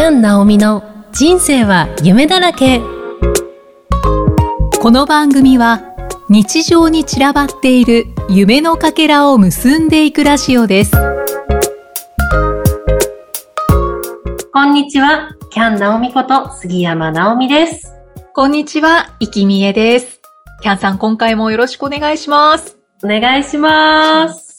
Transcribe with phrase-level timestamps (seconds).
[0.00, 0.82] キャン・ナオミの
[1.12, 2.80] 人生は夢だらけ。
[4.80, 5.82] この番組は
[6.30, 10.92] 日常に散らばっている夢のかけらを結んでいくラジオです。
[14.54, 17.92] こんにちは、キャン・ナオミこと杉山ナオミです。
[18.32, 20.22] こんにちは、いきみえです。
[20.62, 22.78] キャンさん今回もよろしくお願いします。
[23.04, 24.49] お願いします。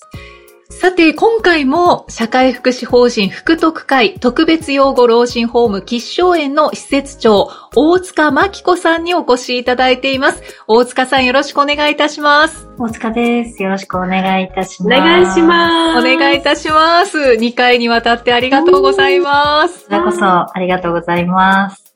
[0.72, 10.42] さて、今回も社会福祉法人福徳会特別養護老人ホーム吉祥園の施設長、大塚真紀子さんにお越しいただいています。
[10.68, 12.68] 大塚さんよろしくお願いいたします。
[12.80, 13.62] 大塚です。
[13.62, 15.02] よろしくお願いいたしおます。
[15.02, 16.00] 願いします。
[16.00, 17.18] お願いいたします。
[17.18, 19.86] 2回にわたってありがとうございますこ。
[19.88, 21.91] ちらこそありがとうございます。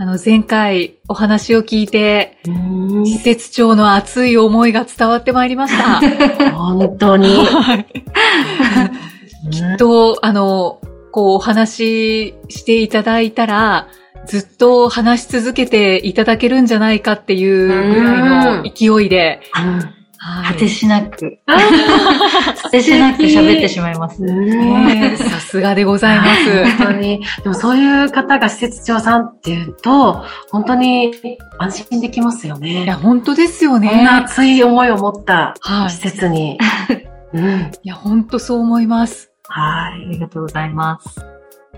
[0.00, 2.50] あの、前回お話を聞いて、う
[3.02, 6.00] ん施設長の熱い思いが伝わってまいりました。
[6.56, 7.28] 本当に。
[7.44, 7.86] はい。
[9.52, 10.80] きっと、あの、
[11.12, 13.88] こうお話ししていただいたら、
[14.24, 21.38] ずっと話し続けていただけるんじゃないかっていうぐらいの勢いで、はい果てしなく、
[22.62, 24.20] 果てしなく喋ってしまいます。
[25.16, 26.76] さすがでございます。
[26.76, 27.22] 本当に。
[27.42, 31.12] でもそういう方が施設長さんっていうと、本当に
[31.58, 32.92] 安心できますよいや、ね。
[32.92, 34.06] 本当ですよこんなね。
[34.08, 35.90] 熱い思いを持ったはい。
[35.90, 36.58] 施設に。
[37.32, 37.70] うん。
[37.82, 39.30] いや、本当そう思います。
[39.48, 40.06] はい。
[40.06, 41.24] ありがとうございます。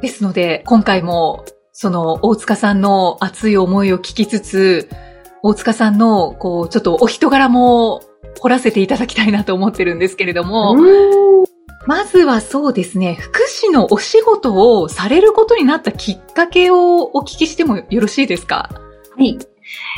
[0.01, 4.89] ですので、今回も、その、大塚さんの熱い思いを聞きつつ、
[5.45, 8.03] 大塚さんの、こう、ちょっとお人柄も
[8.41, 11.45] 掘らせていただきたいなと思ってるんですけれども、うん。
[11.87, 18.70] まずはそうですね、福祉のお仕事をされることになったきっかけをお聞きしてもよろしいですか？
[19.17, 19.39] はい。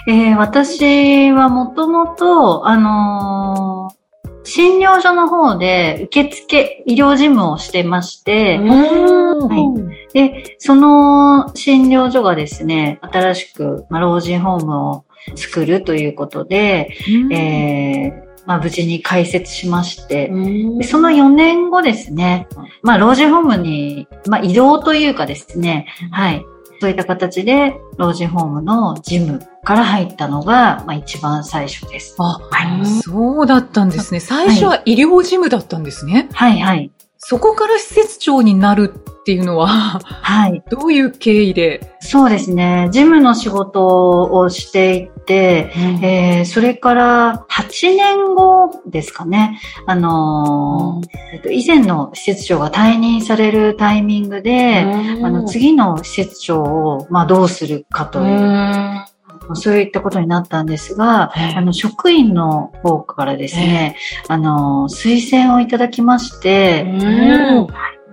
[0.08, 4.04] えー私はもともと、あのー
[4.46, 10.12] 診療所の方で受付、医療事務をしてまして、はい。
[10.12, 16.90] で、その診療所がですね、新しく、まあ、老人ホームを作るということで、
[17.32, 20.30] えーまあ、無事に開設しまして、
[20.78, 22.46] でその4年後ですね、
[22.82, 26.44] まあ、老人ホームに、まあ、移動というかですね、はい。
[26.80, 32.16] そういった形で、老人ホームの事務から入ったのが、まあ、一番最初です。
[32.18, 34.20] あ、はいそうだったんですね。
[34.20, 36.28] 最初は医療事務だったんですね。
[36.32, 36.90] はい、はい。
[37.26, 40.62] そこから施設長になるっていうのは、はい。
[40.68, 41.96] どういう経緯で？
[42.00, 42.90] そうですね。
[42.92, 49.58] 事務の仕事をしていて、えーそれから8年後ですかね。
[49.86, 59.04] あのーえっと、以前の施設長が退任されるタイミングで、あの、次の施設長を、まあ、どうするかという、
[59.52, 63.96] そういったことになったんですが、あの、職員の方からですね、
[64.28, 66.84] あの、推薦をいただきまして、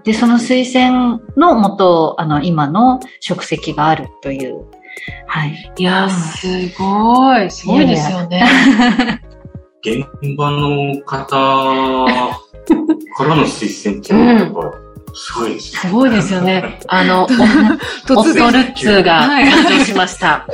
[0.04, 4.66] で、その推薦のもと、あの、今の職責があるという、
[5.28, 5.72] はい。
[5.78, 6.48] いや、す
[6.78, 7.50] ごい。
[7.50, 8.44] すごいですよね。
[9.84, 10.06] 現
[10.38, 14.74] 場の方からの推薦っていうのは
[15.14, 16.80] すごいですすごいですよね。
[16.88, 20.46] あの、 オ突フトルッツがはい誕生しました。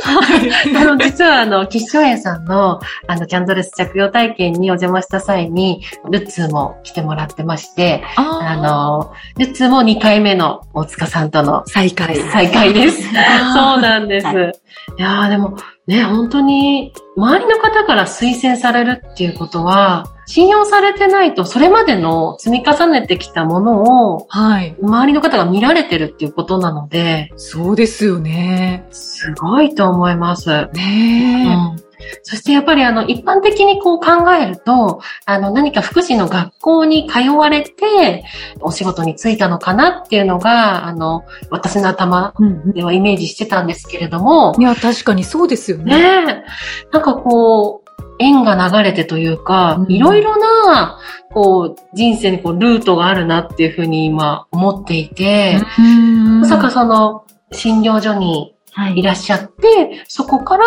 [0.75, 12.16] あの、実はあの、吉祥園さんの、あの、キャンドレス着用体験にお邪魔した際に、ルッツーも来てもらってまして、ああの、ルッツーも2回目の大塚さんとの再開。
[12.31, 13.01] 再会です。
[13.03, 14.28] そうあなんです。
[14.28, 14.53] はい
[14.97, 15.57] やーでも
[15.88, 24.75] ね、本当に、周りの方から推薦されるっていうことは、信用されてないと、それまでの積み重ねてきたものを、はい。
[24.81, 28.86] 周りの方が見られてるっていうことなので、そうですよね。
[28.92, 30.68] すごいと思います。
[30.74, 31.81] ねえ。
[31.81, 31.87] うん
[32.24, 38.25] そしてやっぱりあの一般的にこう考えると、あの何か福祉の学校に通われて
[38.62, 44.56] お仕事に就いたのかなっていうのが、あの私の頭うんではイメージしてたんですけれども。
[44.57, 45.97] い、や、確かにそうですよね。
[45.97, 46.44] ねえ、
[46.91, 47.88] なんかこう、
[48.19, 49.91] 縁が流れてというかう、ん。
[49.91, 51.00] いろいろな、
[51.34, 56.41] こう、人生にこう、ルートがあるなっていうふうに今思っていて、うん。
[56.41, 60.66] まさかその、診療所にはいらっしゃって、そこから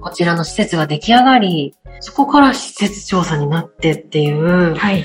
[0.00, 5.04] こちらの施設が出来上がり、そこから施設調査になってっていう、はい。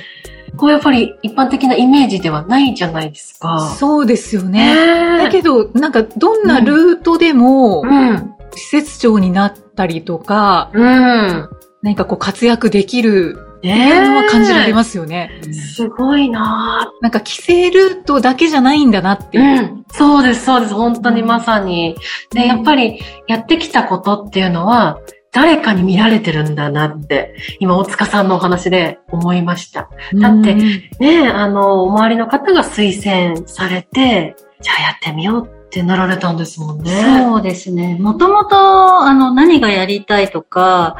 [0.57, 3.73] こうやっぱり一般的なイメージではないじゃないですか。
[3.79, 4.75] そうですよね。
[5.17, 8.33] ねだけど、なんか、どんなルートでも、うん。
[8.53, 11.49] 施設長になったりとか、うん。
[11.81, 15.29] 何かこう活躍できるってねいうのは感じられますよね。
[15.53, 19.41] すごいななんか、規制ルートだけじゃないんだなってぁ。
[19.41, 19.61] いう。
[19.61, 19.85] うん。
[19.91, 20.73] そうです、そうです。
[20.73, 21.95] 本当にまさに。
[22.31, 24.99] で、やっぱりやってきたことっていうのは、
[25.31, 29.89] 誰かに見られてるんだなって、今、大塚さんのお話で思いました。
[30.19, 37.23] だってうんねえ、あの、周りの方が推薦されて、じゃあやってみようっってなられたんですもんね。
[37.23, 37.97] そうですね。
[37.97, 38.57] もともと、
[39.03, 40.97] あの、何がやりたいとか、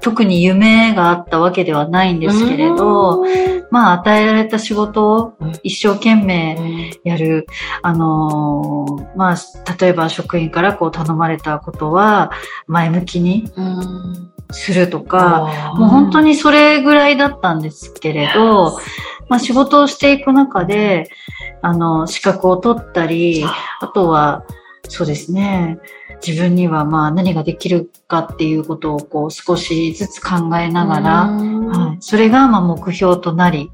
[0.00, 3.24] 特に夢があったわけではないんですけれど、
[3.70, 7.46] まあ、与えられた仕事を一生懸命やる。
[7.82, 9.36] あのーまあ、
[9.80, 12.32] 例えば職員からこう頼まれたことは、
[12.66, 18.78] 前向きにうんするとか、もう本当にそれぐらいだったんですけれど、
[19.28, 21.10] まあ仕事をしていく中で、
[21.62, 23.44] あの、資格を取ったり、
[23.80, 24.44] あとは、
[24.88, 25.78] そうですね、
[26.26, 33.70] 自分にはまあ何ができるかっていうことをこう少しずつ考えながら、はい、それがまあ目標となり、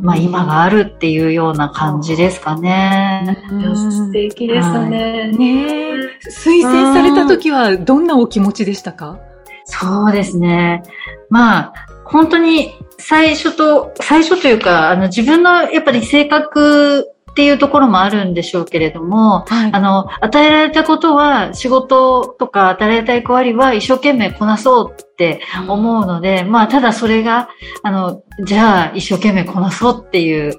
[0.00, 3.36] まあ今があるっていうような感じですかね。
[3.50, 5.30] 素敵ですね。
[5.32, 5.96] ねえ。
[6.30, 9.18] 推薦された時はどんなお気持ちでしたか？
[9.66, 10.82] そうですね。
[11.28, 11.74] まあ、
[12.04, 27.50] 本当に最初と、最初というか、あの自分のやっぱり性格っていうところもあるんでしょうけれども、はいあの、与えられたことは、仕事とか与えられた役割は一生懸命こなそうって思うので、まあ、ただそれが、
[27.82, 30.58] あの、じゃあ一生懸命こなそうっていう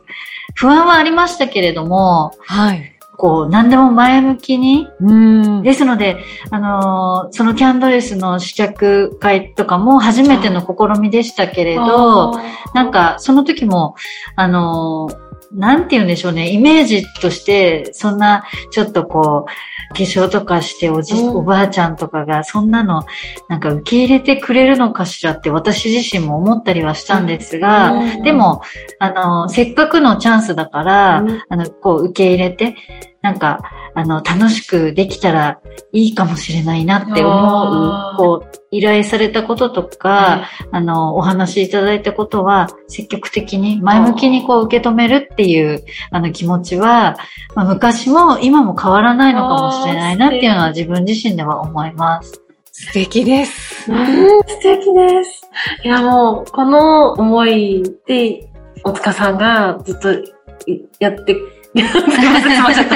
[0.54, 2.97] 不安はありましたけれども、はい。
[3.18, 5.64] こう、何でも前向きに、うん。
[5.64, 6.18] ですので、
[6.52, 12.34] あのーそのキャンドレスの試着会とかも初めての試みでしたけれど、
[12.74, 13.96] なんか、その時も、
[14.36, 21.36] あのーなんて言うんでしょうね、イメージとして、そんな、ちょっとこう、化粧とかしておじ、うん。
[21.38, 23.06] おばあちゃんとかが、そんなの、
[23.48, 28.24] なんか受け入れてくれるのかしらって私自身も思ったりはしたんですが、うん。
[28.24, 28.62] でも、
[29.00, 31.42] あのーせっかくのチャンスだから、うん。
[31.48, 32.76] あの、こう受け入れて、
[33.22, 33.60] なんか、
[33.96, 35.60] あの、楽しくできたら
[35.92, 47.18] いいかもしれないなって思う、こう、依頼されたこととか、あの、お話しいただいたことは、積極的に、前向きにこう受け止めるっていう、あの気持ちは、
[47.56, 52.42] まあ、昔も今も変わらないのかもしれないなっていうのは自分自身では思います。
[52.72, 53.92] 素敵です。
[53.92, 54.06] うん、
[54.44, 55.50] 素敵です。
[55.84, 58.48] いや、もう、この思いで、
[58.84, 61.36] 大塚さんがずっといやって、
[61.84, 62.88] すいません、すいません。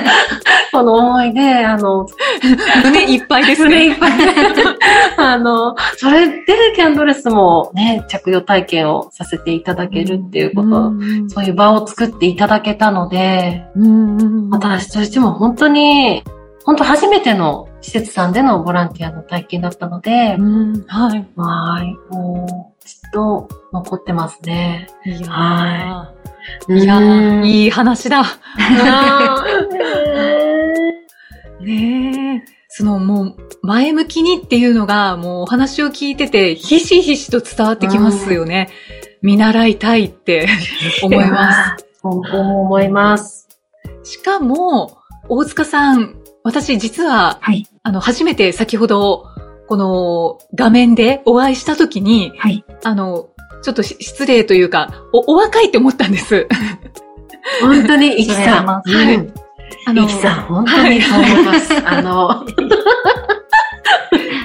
[0.71, 2.07] この思いで、あの、
[2.83, 3.69] 胸いっぱいですね。
[3.69, 4.11] それいっぱい。
[5.17, 16.23] あの、それでキャンドレスもね、着用体験をさせていただけるっていうこと、うんそういう場を作っていただけたので、うん私としても本当に、
[16.65, 21.27] 本当初めての施設さんでのボランティアの体験だったので、うんはい。
[21.35, 22.13] はい。
[22.13, 24.87] もう、ずっと残ってますね。
[25.05, 26.30] いやはー
[26.69, 28.23] いやいい話だ。
[28.57, 29.45] あ
[31.61, 32.51] ねえ。
[32.69, 38.69] そのもう前向きにっていうのがもうお話を聞いててひしひしと伝わってきますよね。
[39.21, 40.47] 見習いたいって
[41.03, 41.83] 思います。
[41.83, 41.91] す。
[42.01, 43.47] 本当に思います。
[44.03, 44.97] しかも、
[45.29, 49.25] 大塚さん、私実は、はいあの、初めて先ほど、
[49.67, 52.65] この画面でお会いしたときに、はい。
[52.83, 53.29] あの、
[53.61, 56.47] ちょっとし失礼というか、お、お若いって思ったんです。
[57.61, 58.65] 本当に、 イキさん。
[58.65, 59.33] ははいうん
[59.85, 61.73] あのイキさん、本当にそう思います。
[61.85, 62.45] あの、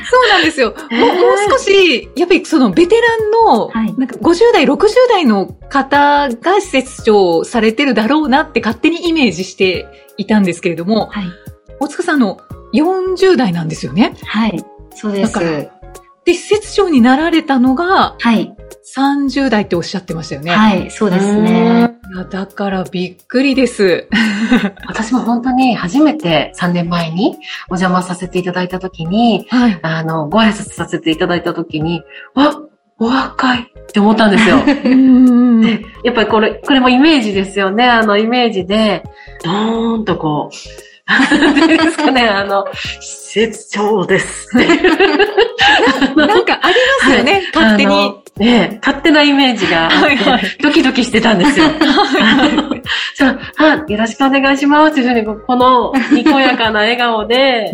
[0.09, 0.75] そうなんですよ。
[0.91, 9.87] もうもう少し、やっぱりそのベテランの、はいなんか50代、60代の方が施設長をされてるだろうなって勝手にイメージして
[10.17, 11.25] いたんですけれども、はい。
[11.81, 12.39] 大塚さんの
[12.73, 14.15] 40代なんですよね。
[14.25, 14.65] はい。
[14.94, 15.35] そうです。
[15.35, 15.77] だから
[16.25, 18.56] で、施設長になられたのがはい。
[18.96, 20.50] 30代っておっしゃってましたよね。
[20.50, 20.91] はい。
[20.91, 21.91] そうですね。
[22.31, 24.08] だからびっくりです。
[24.88, 27.36] 私も本当に初めて3年前に
[27.69, 29.79] お邪魔させていただいたときに、はい。
[29.82, 32.03] あの、ご挨拶させていただいたときに、
[32.34, 32.58] わ、
[32.98, 34.56] お若いって思ったんですよ。
[34.65, 37.84] うんで、やっぱりこれ、これもイメージですよね。
[37.84, 39.03] あの、イメージで、
[39.44, 40.56] ドーンとこう、
[41.69, 42.67] ですかね、 あの、
[43.00, 44.48] 施設長です。
[46.17, 48.26] なんかありますよね、勝手に。
[48.36, 50.43] ね勝手なイメージがはいはい。
[50.62, 51.66] ドキドキしてたんですよ。
[52.20, 52.76] あ の
[53.14, 57.70] そうあよろしくお願いしますというふうに、このにこやかな笑顔で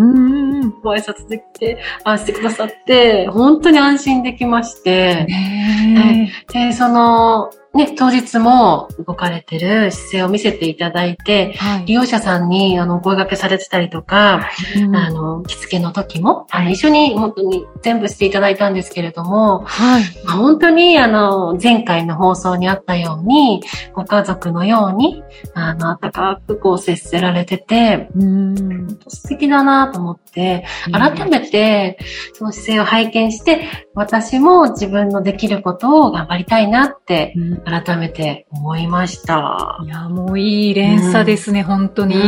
[0.83, 11.87] ご挨拶できて、あしてくださって、本当に安心できまして、ねで、その、ね、当日も動かれてる姿勢を見せていただいてえ、はい。
[11.87, 14.95] 利用者さんに、あの、お声掛けされてたりとか、うん。
[14.95, 20.03] あの、着付けの時も、あの、一緒に本当に全部していただいたんですけれども、はい。
[20.25, 23.63] まあ本当に、あの、前回の放送にあったように、
[23.95, 25.25] ご家族のように、
[25.55, 31.99] あの、温かくこう接せられてて、うん素敵だなと思って、改めて、
[32.35, 33.63] その姿勢を拝見して、
[33.95, 39.79] 私も自分のできることを頑張りたいなって、うん改めて思いました。
[39.85, 42.17] いや、もういい連鎖ですね、本当に。
[42.17, 42.19] う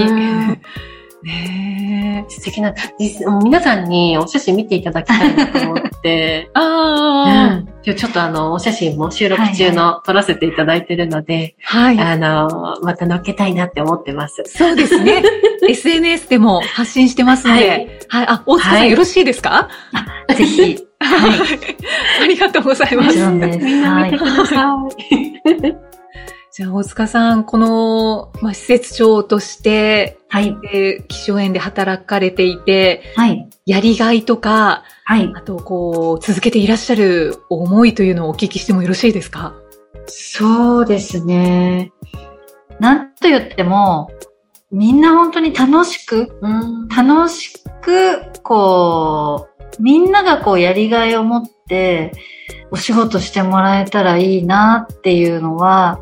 [0.52, 0.62] ん
[1.24, 2.30] ねえ。
[2.30, 6.64] 素敵な、実もう皆さんにお写真見ていただきたいなと思って、 あう
[7.28, 11.98] あ、ん今日ちょっとあの、お写真も収録中の撮らせていただいてるので、はい。
[11.98, 14.42] あの、また載っけたいなって思ってます。
[14.46, 15.22] そうですね。
[15.68, 17.98] SNS でも発信してますので。
[18.08, 18.26] はい。
[18.28, 19.68] あ、大塚さん、はいよろしいですか？
[20.36, 20.78] ぜひ。
[21.00, 21.40] はい。
[22.22, 23.18] ありがとうございもます。
[23.18, 23.40] みん
[23.82, 25.76] な見てください。
[26.56, 30.56] じゃあ、大塚さん、この、まあ、施設長として、はい。
[30.72, 33.50] えー、気象園で働かれていて、はい。
[33.66, 35.32] やりがいとか、はい。
[35.34, 39.52] あと、こう、続けていらっしゃる思いというのをお聞きしてもよろしいですか？
[40.06, 41.90] そうですね。
[42.78, 44.12] なんと言っても、
[44.70, 52.12] みんな本当に楽しく、うん楽しく、こう、みんながこうやりがいを持って、
[52.70, 55.98] お仕事してもらえたらいいなっていうのは、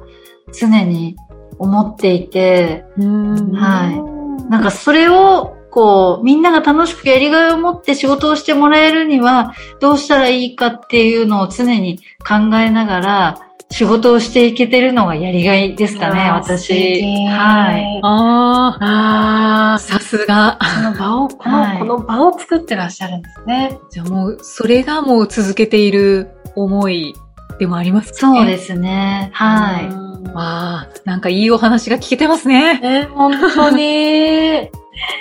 [0.52, 1.16] 常に
[1.59, 4.50] 思っていて、うんはい。
[4.50, 13.38] なんかそれを、こう、みんなが楽しくやりがいを持って仕事をしてもらえるには、どうしたらいいかっていうのを常に考えながら、
[13.73, 16.68] 仕事をしていけてるのがやりがいですかね、私。
[16.68, 18.00] 敵はい。
[18.02, 20.59] ああ、ああ、さすが。
[20.61, 23.78] その場を、この、はいこの場を作ってらっしゃるんですね。
[23.90, 27.14] じゃあもう、それがもう続けている思い
[27.59, 28.38] でもありますかね。
[28.38, 29.30] そうですね。
[29.32, 29.85] はい。
[29.87, 29.88] い。
[30.35, 32.80] わあ、なんかいいお話が聞けてますね。
[32.82, 33.82] え、本当に。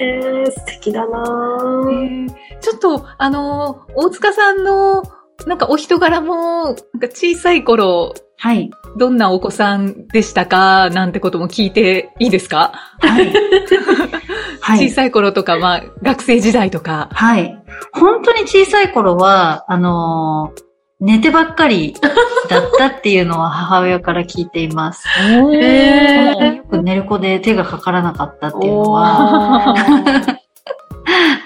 [0.01, 5.03] えー、素敵だなえぁーちょっと、あの、大塚さんの、
[5.47, 6.77] なんかお人柄も、なんか
[7.09, 8.71] 小さい頃、はい。
[8.97, 10.89] どんなお子さんでしたか？
[10.89, 13.31] なんてことも聞いていいですか、はい。
[14.61, 14.89] はい。
[14.89, 17.09] 小さい頃とか、まあ、学生時代とか。
[17.13, 17.55] はい。
[17.93, 20.70] 本当に小さい頃は、あのー
[21.01, 21.95] 寝てばっかり
[22.47, 25.07] だったっていうのは母親から聞いています。
[25.19, 30.35] へーよく寝る子で手がかからなかったっていうのは、おー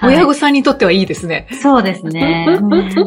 [0.04, 1.48] 親御さんにとってはいいですね。
[1.62, 2.60] そうですね。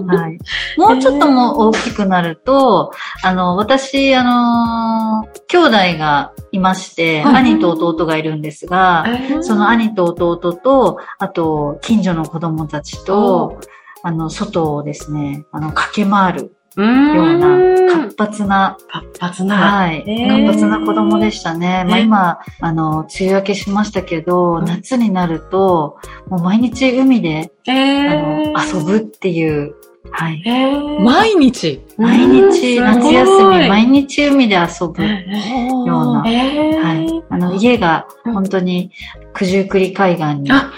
[0.06, 0.38] はい。
[0.78, 9.06] もうちょっともう大きくなると、あの、私、あのー兄弟がいまして、はい兄と弟がいるんですが、
[9.40, 13.58] その兄と弟と、あと、近所の子供たちと、
[14.02, 19.56] あの、外をですね、あの、駆け回るうような、ん活発な、活発な。
[19.56, 20.46] はい、へー。
[20.46, 21.84] 活発な子供でしたね。
[21.86, 24.64] まあね今、あの、梅雨明けしましたけど、うん。
[24.64, 28.08] 夏になると、もう毎日海で、え
[28.54, 29.74] あーの、遊ぶっていう、
[30.10, 30.42] はい。
[30.44, 31.80] えー毎日？
[31.96, 35.02] 毎日、うん夏休み、毎日海で遊ぶ。
[35.02, 37.24] えようなーえーはい。
[37.30, 38.90] あの、家が本当に
[39.34, 40.70] 九十九里海岸に、は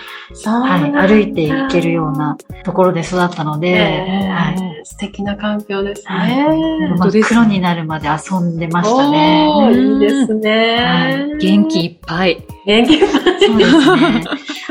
[1.05, 4.71] い、歩いていけるようなところで育ったので、えーはい。
[4.85, 6.95] 素敵な環境ですはいね。
[6.99, 9.51] 真っ黒になるまで遊んでましたね。
[9.73, 11.37] いいですはね。
[11.39, 12.43] 元気いっぱい。
[12.67, 13.23] 元気いっぱい。
[13.47, 14.25] そうですね。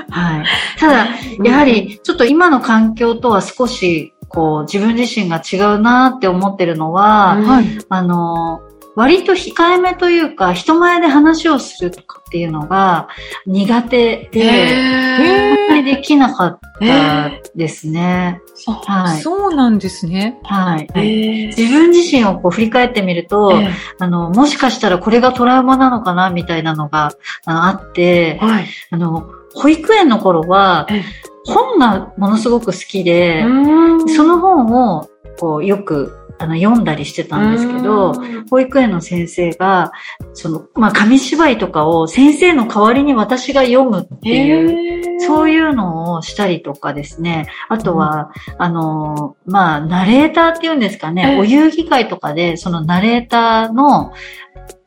[0.09, 0.45] はい。
[0.79, 1.07] ただ、
[1.43, 7.65] やはり、ちょっと今の環境とは少し、こう、自分自身が違うなって思ってるのは、うんはい。
[7.89, 8.61] あの、
[8.95, 13.07] 割と控えめというか、人前で話をするとかっていうのが
[13.45, 18.41] 苦手で、えあんまりできなかったですね。
[18.67, 20.39] あ、はいそうなんですね。
[20.43, 20.87] はい。
[20.87, 23.69] ーえー自分自身をこう振り返ってみると、え
[23.99, 27.13] あの、もしかしたらこれがトラウマなのかなみたいなのが
[27.45, 28.67] あのあってー、はい。
[28.91, 31.03] あの、保育園の頃はええ、
[31.49, 39.91] 本がものすごく好きで、うんその本をこうよくあの読んだりしてたんですけど、うん保育園の先生が、
[40.33, 47.47] その、まあ、紙芝居とかを先生の代わりに私が読むっていう、そういいうのをしたりとかですね。
[47.67, 51.35] あとは、あの、まあ、ナレーターっていうんですかえね。
[51.35, 54.13] えお遊戯会とかで、そのナレーターの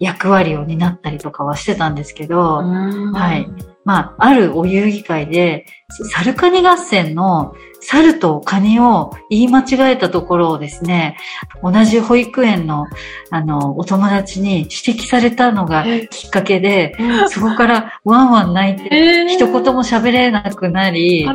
[0.00, 3.48] 役割を担ったりとかはしてたんですけど、うんはい。
[3.84, 11.16] まあ、あるお遊戯会で、サルカニ合戦の猿とカニを言い間違えたところをですね、
[11.62, 12.86] 同じ保育園の、
[13.30, 16.06] あの、お友達に指摘されたのがえ。
[16.08, 17.28] きっかけで、うん。
[17.28, 19.28] そこからワンワン泣いて、えー。
[19.28, 21.26] 一言も喋れなくなり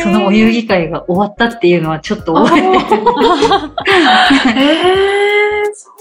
[0.00, 3.02] そのお遊戯会が終わったっていうのはちょっと覚えてる。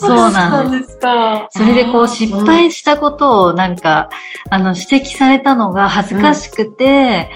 [0.01, 0.87] えー、そうなんです。
[0.87, 1.47] ですか。
[1.51, 4.09] それでこう失敗したことをなんか、
[4.49, 7.29] あの指摘されたのが恥ずかしくて、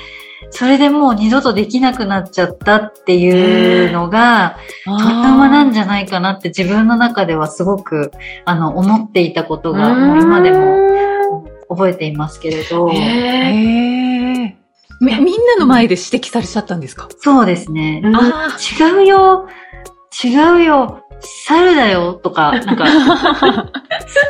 [0.52, 8.12] それでもう二度とできなくなっちゃったっていうのが、トラウマなんじゃないかなって自分の中ではすごく、
[8.46, 13.54] あの、思っていたことが、もう今でも覚えていますけれど、へ。
[13.54, 14.56] み、
[15.00, 17.08] みんなの前で指摘されちゃったんですか？
[17.20, 18.02] そうですね。
[18.04, 18.16] うん。
[18.16, 18.50] あ
[18.82, 19.48] 違うよ。
[20.24, 22.86] 違うよ猿だよとか、なんか、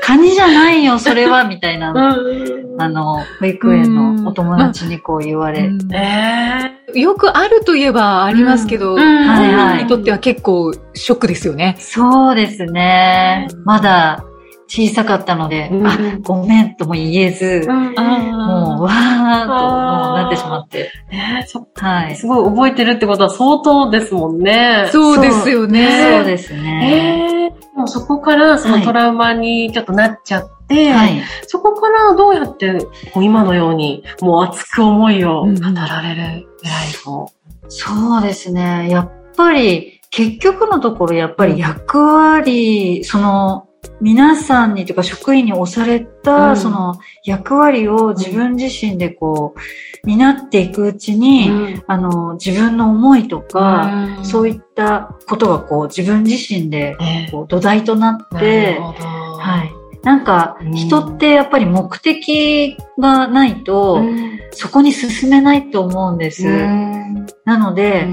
[0.02, 5.94] カニじゃないよ、 それは、みたいな、うんあの、保育園のお友達にこう言われ、うん。
[5.94, 9.02] えよくあるといえばありますけど、うん。
[9.02, 9.54] うんはい。
[9.54, 11.76] はいにとっては結構ショックですよね。
[11.80, 13.48] そうですね。
[13.66, 14.24] まだ
[14.70, 20.92] 小さかったので、うんあ、ごめんとも言えず、ーうんもう、わーっともうなってしまって。
[21.10, 22.16] ねそはい。
[22.16, 24.88] すごい覚えてるってことは相当ですもんね。
[24.92, 26.18] そうですよね。
[26.18, 27.26] そうですね。
[27.34, 27.40] えー
[27.76, 31.24] もうそこからそのトラウマにちょっとなっちゃって、はい。
[31.48, 37.32] そこからどうやってこう今のようにもう熱く思いを語られるぐらいこ
[37.70, 38.90] そうですね。
[38.90, 43.69] やっぱり、結局のところ、やっぱり役割、その、
[44.02, 46.08] 皆さんにというか職員に押されうん。
[46.24, 51.84] た、その役割を自分自身でこう、担っていくうちう、に、ん。
[51.88, 54.26] あの、自分の思いとか、うん。
[54.26, 59.72] そういったことがこう、自分自身で、えーこう、土台となって、はい。
[60.02, 64.40] なんかうん、人ってやっぱり目的がないと、うん。
[64.52, 66.48] そこに進めないと思うんです。
[66.48, 67.26] うん。
[67.44, 68.08] なので、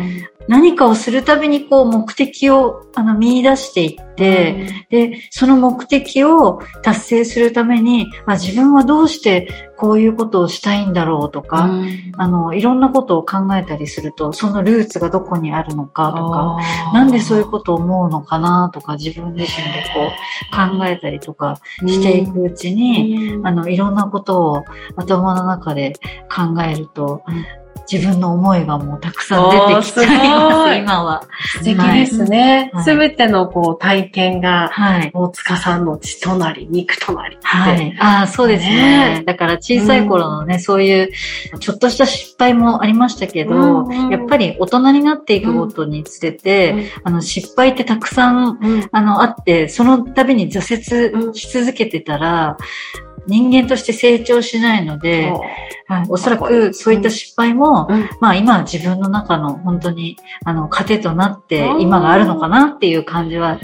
[0.49, 12.13] 何かをするたびにこう目的をあの見出していって、で、その目的を達成するために、まあ、自分はどうしてこういうことをしたいんだろうとか、うん。
[12.17, 16.59] あの、いろんなことを考えたりすると、そのルーツがどこにあるのかとか、
[16.95, 23.47] なんでそういうことを思うのかなとか、自分自身でこう考えたりとかしていくうちに、うん。
[23.47, 24.65] あの、いろんなことを
[24.97, 25.95] 頭の中で
[26.35, 31.23] 考えると、うん自分の思いがもうたくさん出てきちゃいます、い今は。
[31.59, 32.85] 素敵ですねはい。
[32.85, 35.11] すべ、てのこう体験が、はい。
[35.13, 37.47] 大塚さんの血となり、肉となりって。
[37.47, 37.97] はい。
[37.99, 41.11] ああ、そうですねねだから小さい頃のね、そういう、
[41.61, 52.57] ちょっとした失敗もありましたけど、うんうんやっぱり大人になっていくごとにつれて、あの、失敗ってたくさん、うんあの、あって、その度に挫折し続けてたら、
[53.27, 55.33] 人間として成長しないので、
[55.89, 63.61] はい、おそらくそういった失敗も、うんまあ今自分の中の本当にあの糧となってうん今があるのかなっていう感じは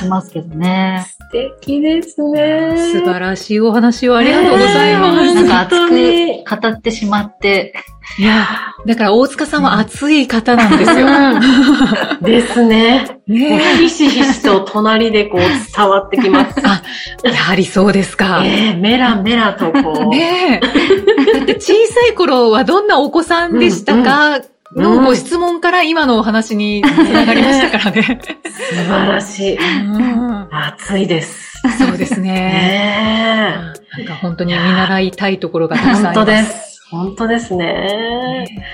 [0.00, 1.06] しますけどね。
[1.06, 1.18] 素
[1.60, 2.74] 敵ですね。
[2.92, 5.34] 素晴らしいお話をありがとうございます。
[5.34, 7.74] なんか熱く語ってしまって、
[8.18, 8.46] いや、
[8.86, 11.06] だから大塚さんは熱い方なんですよ。
[11.06, 13.18] うん ですね。
[13.26, 16.60] ねひしひしと隣でこう伝わってきます。
[16.64, 16.82] あ、
[17.24, 18.42] やはりそうですか。
[18.44, 20.08] ええメラメラとこう。
[20.10, 21.03] ねえ。
[21.46, 28.20] だって小さい頃はどんなお子さんでしたか、うんのご質問から今のお話につながりましたからね？
[28.44, 29.56] 素晴らしい。
[29.56, 31.62] うん熱いです。
[31.78, 32.32] そうですね。
[32.32, 33.56] ね
[33.98, 35.68] なんか本当に見習いたいところえ。
[35.68, 36.42] がたくさんあ本当りま。
[36.42, 36.82] ですす。
[36.90, 38.64] 本当ですね。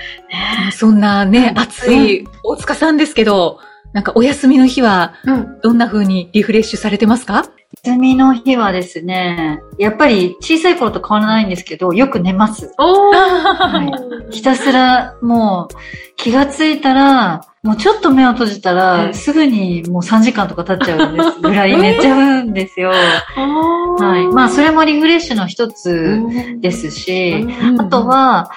[0.71, 3.59] そんなね、熱い大塚さんですけど、
[3.93, 5.59] なんかお休みの日はうん。
[5.61, 7.45] どんな風にリフレッシュされてますか？
[7.83, 12.71] 休みの日はですね、やっぱり小さい頃と変わらないんですけど、よく寝ます。
[12.77, 15.75] はいひたすらもう
[16.15, 22.91] 気がついたら、もうちょっと目を閉じたうら、んすぐにもう3時間とか経っちゃうんですぐらい寝ちゃうんですよ。
[23.35, 24.33] はい。
[24.33, 26.21] まあ、それもリフレッシュの一つ
[26.59, 27.47] ですし、
[27.79, 28.51] あとは、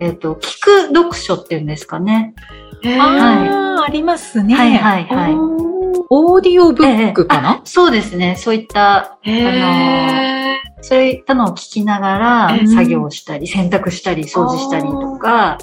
[0.00, 2.34] えっ、と、聞く読書っていうんですかね。
[2.82, 4.56] へー、ああ、ありますね。
[4.56, 5.73] はいはいはい。
[6.10, 8.36] オーディオブックかな、そうですね。
[8.36, 15.58] そういった、へそういったのを聞きながらうん作業したり、洗濯したり、掃除したりとか、あ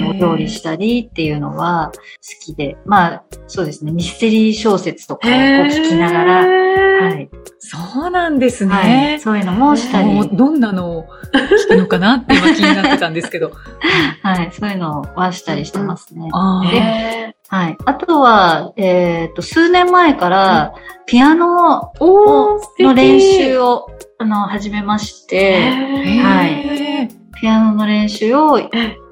[0.00, 2.00] のお料理したりっていうのは好
[2.44, 3.92] きで、まあ、そうですね。
[3.92, 6.62] ミステリー小説とかを聞きながら、
[7.02, 7.30] はい。
[7.58, 8.72] そうなんですね。
[8.74, 9.20] はい。
[9.20, 11.06] そういうのもしたり、どんなのを
[11.66, 13.52] 聞くのかなって今気になってたんですけど。
[14.22, 14.50] はい。
[14.52, 16.28] そういうのはしたりしてますね。
[16.32, 17.76] あーへはい。
[17.84, 20.72] あとは、えっ、と、数年前から、
[21.04, 23.88] ピアノーおー、素敵の練習を、
[24.18, 28.58] あの、始めまして、へーピアノの練習を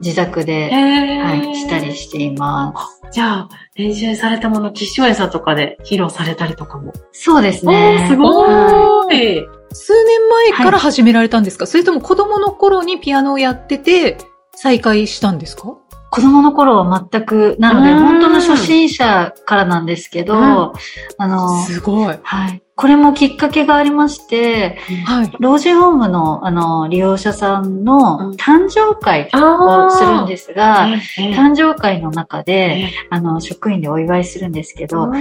[0.00, 3.02] 自宅で、はい、したりしています。
[3.12, 6.94] じゃあ、練習されたもの、吉祥園さんとかで披露されたりとかも？
[7.12, 7.98] そうですおね。
[8.04, 9.46] ー、すごい。
[9.72, 14.16] 数年前から始められたんですか、それとも子供の頃にピアノをやってて
[14.54, 15.76] 再開したんですか？
[16.10, 20.72] 子供の頃は全く、なので、うん本当の初心者からなんですけど、うん
[21.18, 22.18] あの、すごい。
[22.22, 22.62] はい。
[22.74, 25.32] これもきっかけがありまして、はい。
[25.38, 31.20] 老人ホームの、あの、利用者さんうんの誕生会あをするんですが、す。
[31.20, 35.12] 誕生会の中で、あの、職員でお祝いするんですけど、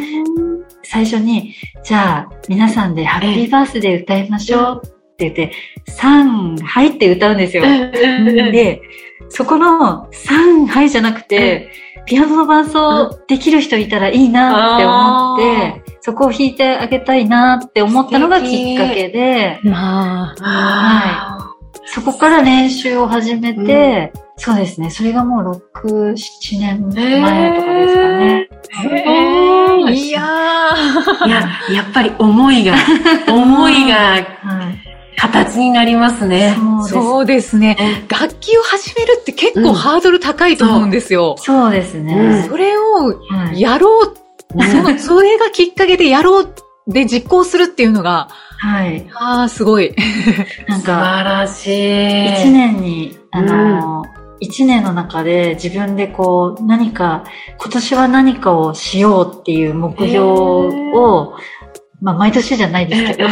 [0.83, 5.51] 最初に、じゃあ、皆さんでハッピーバースデー歌いましょうって言って、
[5.91, 7.63] 3、はいって歌うんですよ。
[7.63, 8.81] で、で、
[9.29, 11.71] そこの3、はいじゃなくて、
[12.05, 28.49] ピアノの伴奏できる人いたらいいなって思って、そこを弾いてあげたいなって思ったのがきっかけで、まあ、はそこから練習を始めて、そうですね、それがもう6、7年前とかですかね。
[28.95, 29.91] へー。
[29.91, 30.11] い。
[30.11, 30.21] や。
[31.25, 32.75] いや、やっぱり思いが、
[33.27, 34.88] 思いがはい。
[35.19, 36.55] 形になりますね。
[36.87, 38.05] そうですね。
[38.07, 41.35] 楽器を始めるって結構ハードル高いと思うんですよ。
[41.37, 42.13] そうですね。
[42.13, 42.83] うんそれを
[43.29, 46.53] はいやろう、ねその、それがきっかけでやろう
[46.87, 49.07] で実行するっていうのが、はい。
[49.13, 49.95] ああ、すごい。
[50.67, 52.25] なん素か、晴らしい。
[52.33, 54.03] 一年に、あの、
[54.41, 57.23] 一年の中で自分でこう、何か、
[57.57, 61.35] 今年は何かをしようっていう目標を、
[62.01, 63.29] まあ、毎年じゃないですけど、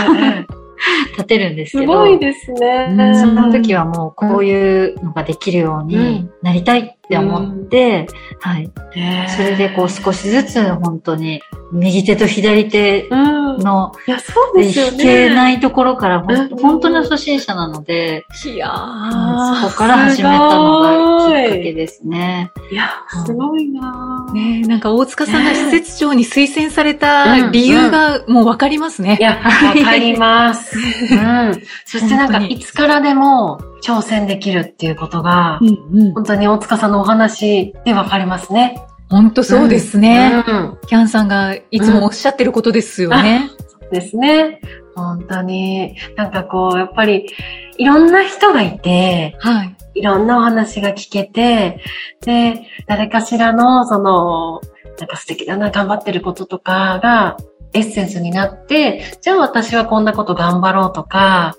[1.12, 2.88] 立てるんですけど、すごいですね。
[2.92, 3.16] うん。
[3.20, 8.08] その時はもうこういうのができるようになりたいって思って、
[8.40, 8.70] はい。
[8.96, 13.38] ねそれでこう少しずつ本当に右手と左手うん。
[13.58, 14.92] のいや、そうですよね。
[14.92, 22.52] 弾けないところからうん本当の初心者なので、いやはいそーこから始めたのがきっかけですね。
[22.72, 22.90] いや、
[23.26, 29.24] すごいなぁねえなんか大塚さんが施設長に推薦された理由がもうわかりますねい。
[29.24, 30.78] や、わかります。
[31.12, 31.62] うん。
[31.86, 35.68] そしてなんか、いつからでも挑戦できるっていうことが、うん
[36.00, 38.82] うん本当に大塚さんのお話でわかりますね。
[39.10, 40.44] 本当そうですね。
[40.48, 40.78] うん。
[40.88, 43.50] キャンさんがいつもおっしゃってることですよね。
[43.92, 44.60] ですね。
[44.96, 45.96] 本当に。
[46.16, 47.30] なんかこう、やっぱり、
[47.78, 49.76] いろんな人がいて、はい。
[49.96, 51.82] いろんなお話が聞けて、
[52.22, 54.62] で、誰かしらの、その、
[55.00, 57.38] なんか素敵だな、頑張ってることとかが、
[57.74, 61.56] エッセンスになって、じゃあ私はこんなこと頑張ろうとか、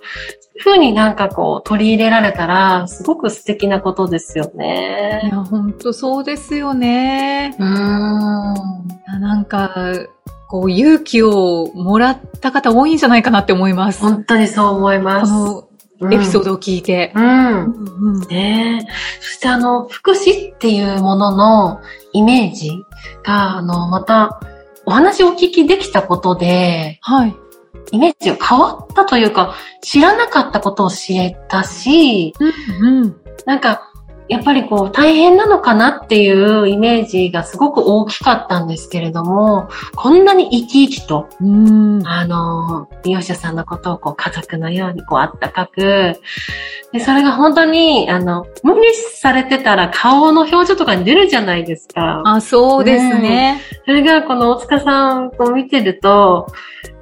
[0.59, 5.31] ふうになんかこう取り入れられたら、すごく素敵なことですよいね。
[5.31, 7.55] や、本当そうですよね。
[7.59, 9.21] うーん。
[9.21, 9.73] なんか、
[10.49, 14.01] こう、勇気をもらった方多いんじゃないかなって思います。
[14.01, 15.33] こ本当にそう思います。
[15.33, 16.51] のエピソード。
[16.51, 17.13] ドを聞いて。
[17.15, 17.25] うん。
[17.25, 18.93] うんうんねえ。
[19.21, 21.81] そしてあの、福祉っていうものの
[22.13, 22.71] イメージ
[23.25, 24.41] が、あの、また、
[24.87, 27.37] お話をお聞きできたことで、はい。
[27.93, 32.35] イメージが変わったというか、知らなかったことを知れたし、
[32.81, 33.17] うん。
[33.47, 33.88] なんか、
[34.29, 42.07] やっぱりこう、大変なのかなっていうイメージがすごく大きかったんですけれども、こんなに生き生きと、うん。
[42.07, 46.21] あの、利用者さんのことをこう家族のようにこうあったかく、
[46.93, 52.23] で、それが本当に、あの、無理されてたら顔の表情とかに出るじゃないですか。
[52.25, 53.61] あ、そうですね。
[53.85, 56.47] それがこの大塚さんを見てると、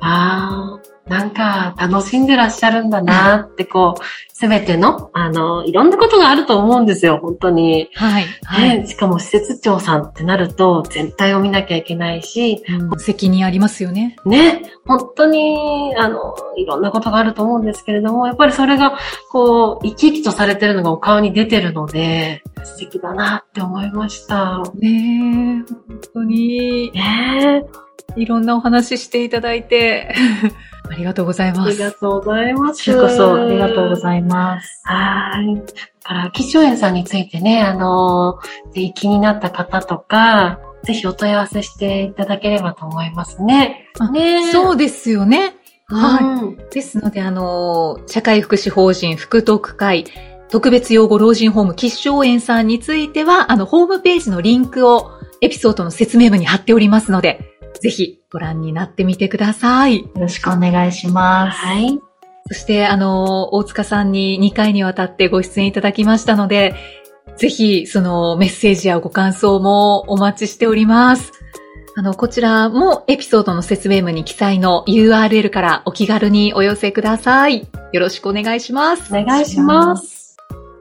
[0.01, 7.89] ああ、なんか楽しんでらっしゃるんだなってこう、すべての、あの、いろんなことがあると思うんですよ、本当に。
[7.95, 8.25] はい。
[8.45, 8.81] はい。
[8.81, 14.17] ね、しかも施設長さんってなると全体を見なきゃいけないし、うん責任ありますよね。
[14.25, 18.99] ね、本当に、あの、いろんなことがあると思うんですけれども、やっぱりそれが、
[19.31, 24.63] こう、生き生きとされてるのがお顔に出てるので、素敵だなって思いました。
[24.75, 27.65] ねえ、本当に、ね
[28.17, 30.15] いろんなお話していただいて、
[30.91, 31.79] ありがとうございあります。
[31.79, 32.79] がとうございます。
[32.79, 34.83] こちらこそありがとうございます。
[34.85, 35.57] はい。
[35.57, 35.63] だ
[36.03, 38.39] から、気象園さんについてね、あの、
[38.73, 43.91] ぜひ気になった方とか、ぜひお問い合わせしていただければと思いますね。
[43.99, 45.57] あねそうですよね。
[45.87, 46.53] はい。
[46.53, 46.57] い。
[46.71, 50.05] ですので、あの、社会福祉法人福徳会
[50.49, 60.01] 特別養護老人ホーム吉祥園さんについては、あの、ホームページのリンクをエピソードの説明文に貼っておりますので、ぜひご覧になってみてください。
[60.01, 61.59] よろしくお願いします。
[61.59, 61.99] はい。
[62.49, 66.75] そして、あの、大塚さんに2回にわたってご出演いただきましたので、
[67.37, 71.33] ぜひ、そのメッセージやご感想もお待ちしております。
[71.97, 77.67] あの、こちらもエピソードの説明文に記載の URL からお気軽にお寄せください。
[77.93, 79.15] よろしくお願いします。
[79.15, 80.26] お願いします。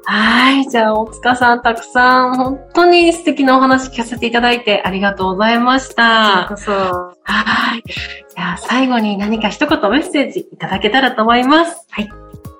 [0.06, 0.70] はい。
[0.70, 6.46] じゃあ、大塚さん、たくさん、本当に素敵なお話聞かせていただいてありがとうございました。
[6.50, 6.72] こそ。
[6.72, 7.84] はい。
[7.90, 11.88] じゃあ、最後に何か一言メッセージいただけたらと思います。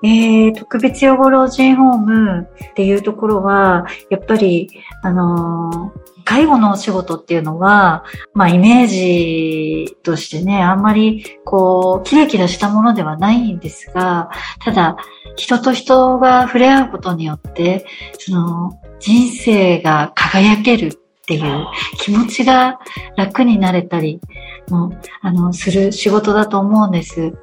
[0.02, 4.68] えー、特別養護老人ホームっていうところは、やっぱり、
[5.02, 14.28] あのー介護のお仕事っていうのは、まあ、イメージとしてね、あんまり、こう、キラキラしたものではないんですが、
[14.64, 14.96] ただ、
[15.36, 17.86] 人と人が触れ合うことによって、
[18.18, 20.92] その、人生が輝けるっ
[21.26, 21.66] ていう
[21.98, 22.80] 気持ちが
[23.16, 24.20] 楽になれたり
[24.68, 27.34] も、あの、する仕事だと思うんです。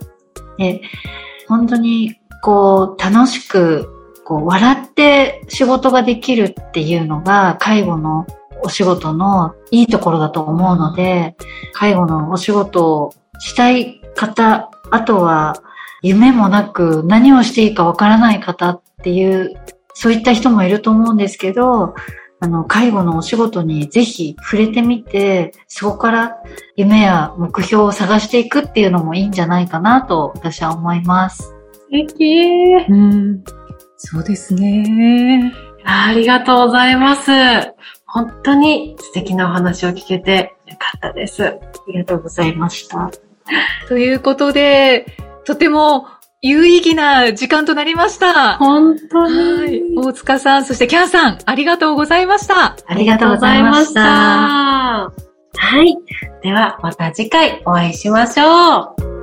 [0.58, 0.82] で、
[1.48, 3.89] 本当に、こう、楽しく
[4.24, 8.26] こう、笑って仕事ができるっていうのが、介護の
[8.63, 11.36] お仕事のいいところだと思うので、
[11.73, 15.56] 介護のお仕事をしたい方、あとは
[16.02, 19.54] 夢もなく何をしていいかわからない方っていう、
[19.93, 21.93] そういった人もいると思うんですけど、
[22.39, 26.38] あの、介護のお仕事にぜひ触れてみて、そこから
[26.76, 31.43] 夢や目標を探していくっていうのもいいんじゃないかなと私は思います。
[31.43, 32.76] 素敵。
[32.89, 33.43] うん。
[33.95, 35.54] そうですね。
[35.86, 37.32] ありがとうございます。
[38.13, 41.45] 本当に素敵なお話を聞けてよかったです。
[41.47, 41.54] あ
[41.88, 43.10] りがとうございました。
[43.88, 45.08] ということで、
[45.45, 46.06] とても
[46.41, 48.58] 有意義な時間となりました。
[48.58, 49.82] 本当はい。
[49.97, 52.78] 大塚さん、そしてキャンさん、ありがとうございました。
[52.86, 54.02] ありがとうございました。
[54.02, 55.12] は
[55.84, 55.97] い。
[56.43, 59.23] では、また次回お会いしましょう。